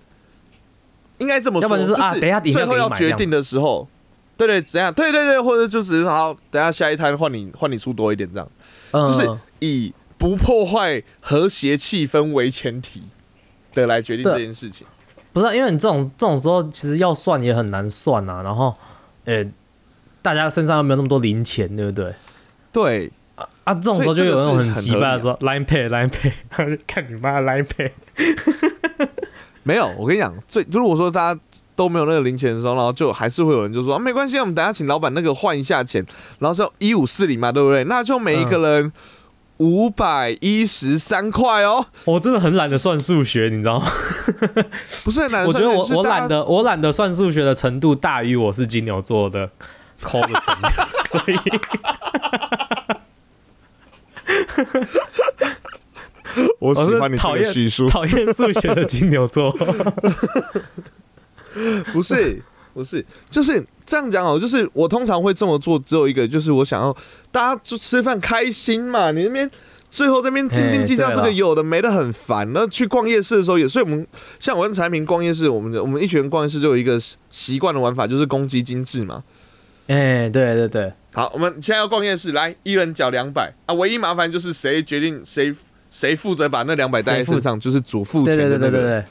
[1.20, 3.88] 应该这么说，要不然就是啊等一下最后要决定的时候，
[4.36, 4.94] 对对，怎样？
[4.94, 8.48] 对对对，或者就只是好，等一下下一摊换你换你出多一点这样。
[8.92, 13.04] 就是嗯以不破坏和谐气氛为前提
[13.74, 14.88] 的来决定这件事情。
[15.34, 18.42] 不是啊、因为你这种这种时候，其实要算也很难算啊。
[18.42, 18.74] 然后，
[19.28, 19.46] 呃、
[20.22, 22.14] 大家身上又没有那么多零钱，对不对？
[22.72, 27.92] 对，啊，这种时候就有那种很所以这个是很合理啊急败的说 Line Pay Line Pay，看你妈的 Line Pay。
[29.64, 31.42] 没有，我跟你讲，最如果说大家
[31.76, 36.06] 都没有那个零钱的时候，然后就还是会有人就说、啊、没关系，我们等下请老板那个换一下钱，
[36.40, 37.84] 然后说一五四零嘛，对不对？
[37.84, 38.92] 那就每一个人
[39.58, 43.92] 五百一十三块哦，我真的很懒得算数学，你知道吗？
[45.04, 45.60] 不是很难我觉。
[45.60, 49.50] 得我我懒得我懒得算数学的程度大于我是金牛座的
[50.02, 50.70] 抠的程度，
[51.08, 51.38] 所以
[56.60, 59.52] 我喜欢你这讨厌个叙述，讨厌数学的金牛座。
[61.92, 62.44] 不是
[62.78, 64.40] 不是，就是这样讲哦。
[64.40, 66.96] 就是我通常会这么做，只有一个，就是我想要
[67.32, 69.12] 大家就吃饭开心嘛。
[69.12, 69.50] 你那边
[69.90, 72.48] 最后这边斤斤计较这个有的没的很烦。
[72.54, 74.06] 那去逛夜市的时候也，所以我们
[74.40, 79.24] 像我跟产品逛夜市，我们的我们一群人逛夜市就有一个习惯的玩法，就是公积金制嘛。
[79.88, 83.74] 哎、对对对，好，我们现在要逛夜市，来一人缴两百啊。
[83.74, 85.56] 唯一麻烦就是谁决定谁
[85.90, 88.72] 谁负责把那两百带在身上，就是主付钱的那个人。
[88.72, 89.06] 对对对对对。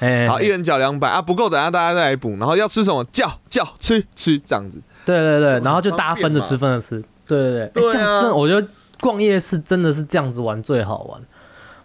[0.00, 2.30] 哎、好，一人缴两百啊，不够等下大家再来补。
[2.38, 4.80] 然后要吃什么叫叫吃吃这样子。
[5.04, 7.02] 对对对，然后就大家分着吃，分着吃。
[7.26, 8.66] 对对对，这样真的，我觉得
[9.00, 11.20] 逛夜市真的是这样子玩最好玩，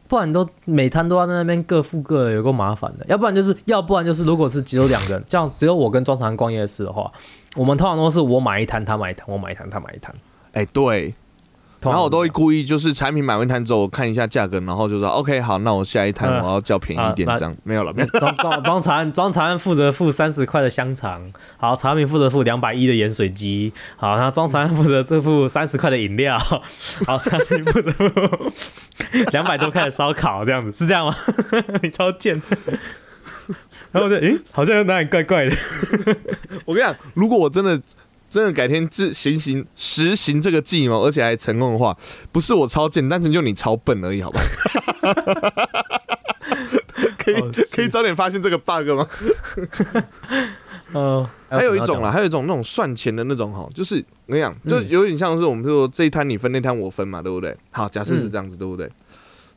[0.08, 3.06] 不然都每摊都要在那边各付各的，有够麻烦的。
[3.08, 7.12] 要不然就是，要不然就是，如果是只有两个人，这样只有我跟庄长逛夜市的话，
[7.56, 10.14] 我们通常都是我买一摊，他买一摊，我买一摊，他买一摊。
[10.54, 11.14] 哎、对，
[11.92, 18.36] 然后我都会故意就是产品买完一摊之后，我看一下价格，然后就说 OK 好，那我下一摊嗯我要叫便宜一点，啊这样没有了，没有这样。
[18.36, 21.22] 庄庄庄长庄长负责付三十块的香肠，
[21.58, 26.38] 好，曹明负责付两百一的盐水鸡，好，然后装长负责这付三十块的饮料，
[27.06, 28.10] 好，曹明负责付
[29.32, 31.16] 两百多块的烧烤，这样子是这样吗？
[31.84, 32.42] 你超贱。
[33.92, 35.56] 然后我就诶、好像有哪里怪怪的。
[36.66, 37.80] 我跟你讲，如果我真的
[38.34, 41.96] 真的改天自行行实行这个计谋，而且还成功的话，
[42.32, 44.42] 不是我超贱，单纯就你超笨而已，好吧？
[47.20, 49.08] 可以哦可以早点发现这个 bug 吗？
[50.96, 57.56] 嗯， 还有一种啦，还有一种那种算钱的那种哈，就是我跟你讲，嗯就有点像是我们说这一摊你分，那摊我分嘛，对不对？
[57.70, 58.90] 好，假设是这样子，对不对？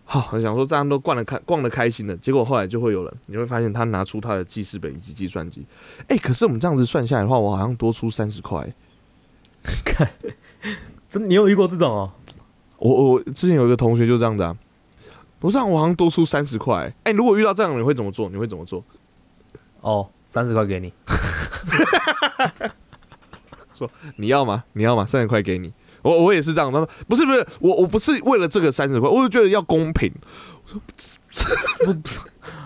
[0.08, 5.66] 好，我想说大家都逛的开逛的开心的，结果后来就会有人，你会发现他拿出他的记事本以及计算机，
[6.06, 8.72] 哎、可是我们这样子算下来的话，我好像多出三十块。
[9.84, 10.08] 看
[11.10, 12.12] 真你有遇过这种哦？
[12.78, 14.56] 我我之前有一个同学就这样子啊，
[15.40, 16.94] 我这样我好像多出三十块。
[17.02, 18.28] 哎、如果遇到这样的人，你会怎么做？
[18.28, 18.84] 你会怎么做？
[19.80, 20.92] 哦，三十块给你，
[23.74, 24.62] 说你要吗？
[24.74, 25.04] 你要吗？
[25.04, 25.72] 三十块给你。
[26.06, 30.12] 我我也是这样，他说不是不是，我我不是为了这个三十块，我就觉得要公平。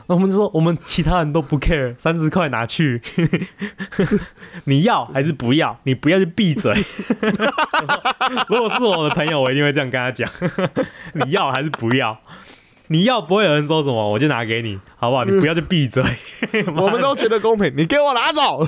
[0.07, 3.01] 那 我们就说我们其他人都不 care，三十块拿去，
[4.65, 5.79] 你要还是不要？
[5.85, 6.73] 你不要就闭嘴。
[8.49, 10.31] 如果是我的朋友，我一定会这样跟他讲：
[11.15, 12.19] 你要还是不要？
[12.89, 15.25] 你要不会有人说什么，我就拿给你，好不好？
[15.25, 16.03] 你不要就闭嘴。
[16.77, 18.67] 我们都觉得公平，你给我拿走。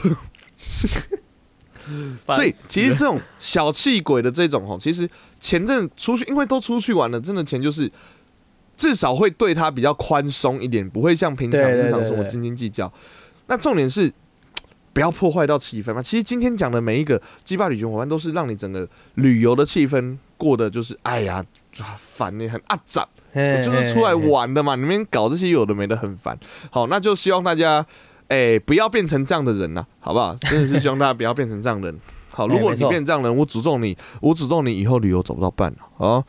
[2.27, 5.09] 所以其实这种小气鬼的这种吼，其实
[5.40, 7.90] 前阵出去，因为都出去玩了，真的钱就是
[8.77, 12.92] 至少会对他比较宽松一点，不会像平常日常生活斤斤计较。
[13.47, 14.12] 那重点是
[14.92, 16.03] 不要破坏到气氛嘛。
[16.03, 21.45] 其实今天讲的每一个鸡巴旅行伙伴，都是让你整个旅游的气氛过得就是哎呀
[21.79, 23.07] 啊烦呢，很啊杂。
[23.35, 26.38] 我就是出来玩的嘛，你们搞这些有的没的很烦。
[26.71, 27.85] 好，那就希望大家，
[28.33, 30.35] 哎、不要变成这样的人呐、好不好？
[30.40, 32.01] 真的是希望大家不要变成这样的人。
[32.31, 36.07] 好，如果你变这样的人，我诅咒你，我诅咒你以后旅游找不到伴了。
[36.07, 36.25] 啊，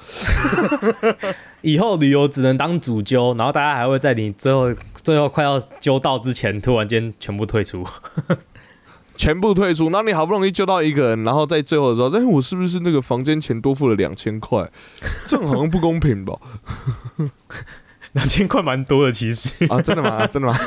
[1.62, 7.88] 以后旅游只能当主揪，然后大家还会在你最后最后快要揪到之前，突然间全部退出。
[9.16, 14.70] 全部退出，然后你好不容易揪到一个人，然后在最后的时候，哎、我是不是那个房间钱多付了两千块？
[15.28, 16.34] 这样好像不公平吧？
[18.14, 20.28] 两千块蛮多的，其实啊，真的吗？
[20.28, 20.58] 真的吗？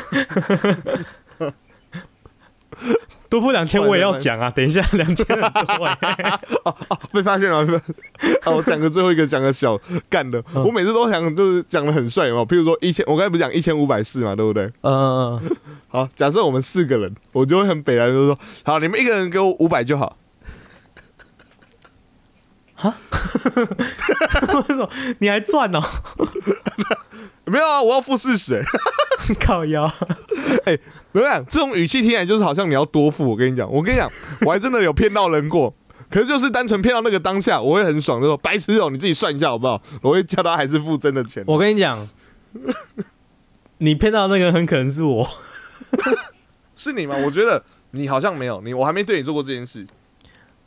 [3.29, 4.49] 多付两千我也要讲啊。
[4.51, 6.41] 等一下，两千很多哎、
[7.13, 7.59] 被发现了，
[8.45, 8.51] 啊！
[8.53, 9.77] 我讲个最后一个，讲个小
[10.09, 10.43] 干的。
[10.55, 14.71] 嗯我每次都想就是讲的很帅嘛，譬如说一千，我刚才不是讲一千五百四嘛，对不对？
[14.83, 15.41] 嗯，
[15.89, 20.17] 好，假设我们四个人，我就会很北然，就说好，你们一个人给我五百就好。
[22.85, 22.93] 为
[24.69, 25.81] 什么你还赚哦？
[27.47, 28.55] 没有啊，我要付四十。
[28.55, 28.63] 哎，
[29.41, 29.91] 靠腰，
[31.13, 31.45] 怎么样？
[31.49, 33.29] 这种语气听起来就是好像你要多付。
[33.31, 34.09] 我跟你讲，我跟你讲，
[34.47, 35.75] 我还真的有骗到人过。
[36.09, 39.83] 可可是就是单纯骗到那个当下，我会很爽，就说白痴哦、你自己算一下好不好？
[40.01, 41.45] 我会叫他还是付真的钱。
[41.47, 42.09] 我跟你讲，
[43.79, 45.29] 你骗到那个很可能是我。
[46.75, 47.17] 是你吗？
[47.25, 49.87] 我觉得你好像没有，你我还没对你做过这件事。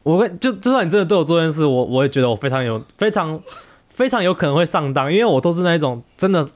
[0.03, 3.41] 我跟就就算你真的对我做这件事，我我也觉得我非常有非常
[3.89, 6.47] 非常有可能会上当，因为我都是那一种真的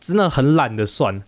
[0.00, 1.22] 真的很懒得算，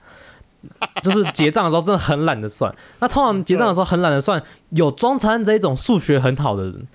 [1.02, 2.72] 就是结账的时候真的很懒得算。
[3.00, 6.86] 那通常结账的时候很懒得算，有装残这一种数学很好的人，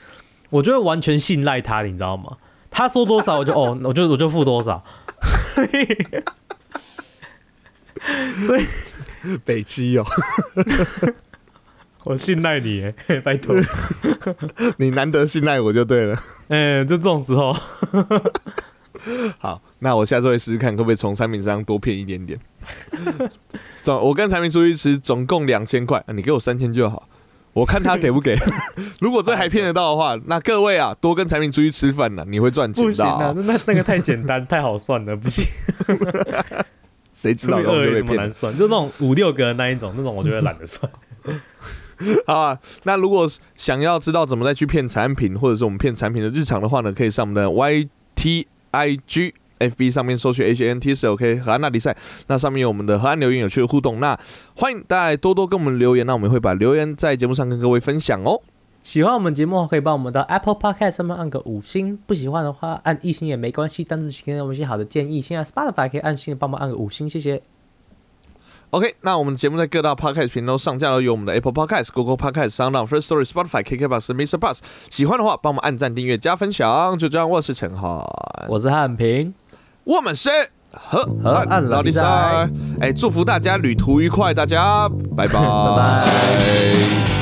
[0.49, 2.37] 我就会完全信赖他，你知道吗？
[2.69, 4.83] 他说多少我就哦，我就我就付多少。
[8.45, 8.65] 所以
[9.43, 10.05] 北七哦，
[12.03, 13.55] 我信赖你耶，拜托。
[14.77, 16.15] 你难得信赖我就对了。
[16.49, 17.51] 哎、就这种时候，
[19.39, 22.39] 好，那我下周会试试看，可不可以从产品上多骗一点点。
[23.83, 27.07] 总我跟产品出去吃，总共两千块，啊你给我三千就好。
[27.53, 28.37] 我看他给不给。
[29.01, 35.43] 如果这还骗得到的话，那各位啊，多跟产品出去吃饭呢，你会赚钱的不行啊啊。，那那那个太简单， 太好算了，不行。
[37.13, 37.95] 谁知道有？
[37.95, 38.55] 什么难算？
[38.55, 40.91] 就那种五六个的那一种，那种我就会懒得算。
[42.27, 49.33] 好啊，那如果想要知道怎么再去骗产品，或者是我们骗产品的日常的话呢，可以上我们的 YTIG。
[49.59, 51.95] FB 上面搜寻 H N T S O K 河岸大比赛，
[52.27, 54.17] 那上面有我们的河岸留言有趣的互动，那
[54.55, 58.41] 欢迎大家多多跟我们留言，那我们会把留言在节目上跟各位分享哦。
[58.83, 63.83] 喜欢我们节目，可以帮我们到 Apple Podcast 上面按个五星；不喜欢的话，按一星也没关系。
[63.83, 65.21] 但是请给我们一些好的建议。
[65.21, 67.41] 现在 Spotify 可以按星的帮忙按个五星，谢谢。
[68.69, 74.37] OK，那我们节目在各大 Podcast 频道都上架了，有我们的 Apple Podcast、Google Podcast、Sound First Story、Spotify、KKBox、Mr.
[74.37, 74.59] Bus。
[74.89, 76.97] 喜欢的话，帮我们按赞、订阅、加分享。
[76.97, 78.05] 就这样，我是陈浩，
[78.47, 79.33] 我是汉平，
[79.87, 80.29] 我们是
[80.73, 82.03] 河河岸老弟赛。
[82.81, 85.33] 哎，祝福大家旅途愉快，大家拜拜。
[85.33, 87.16] 拜拜。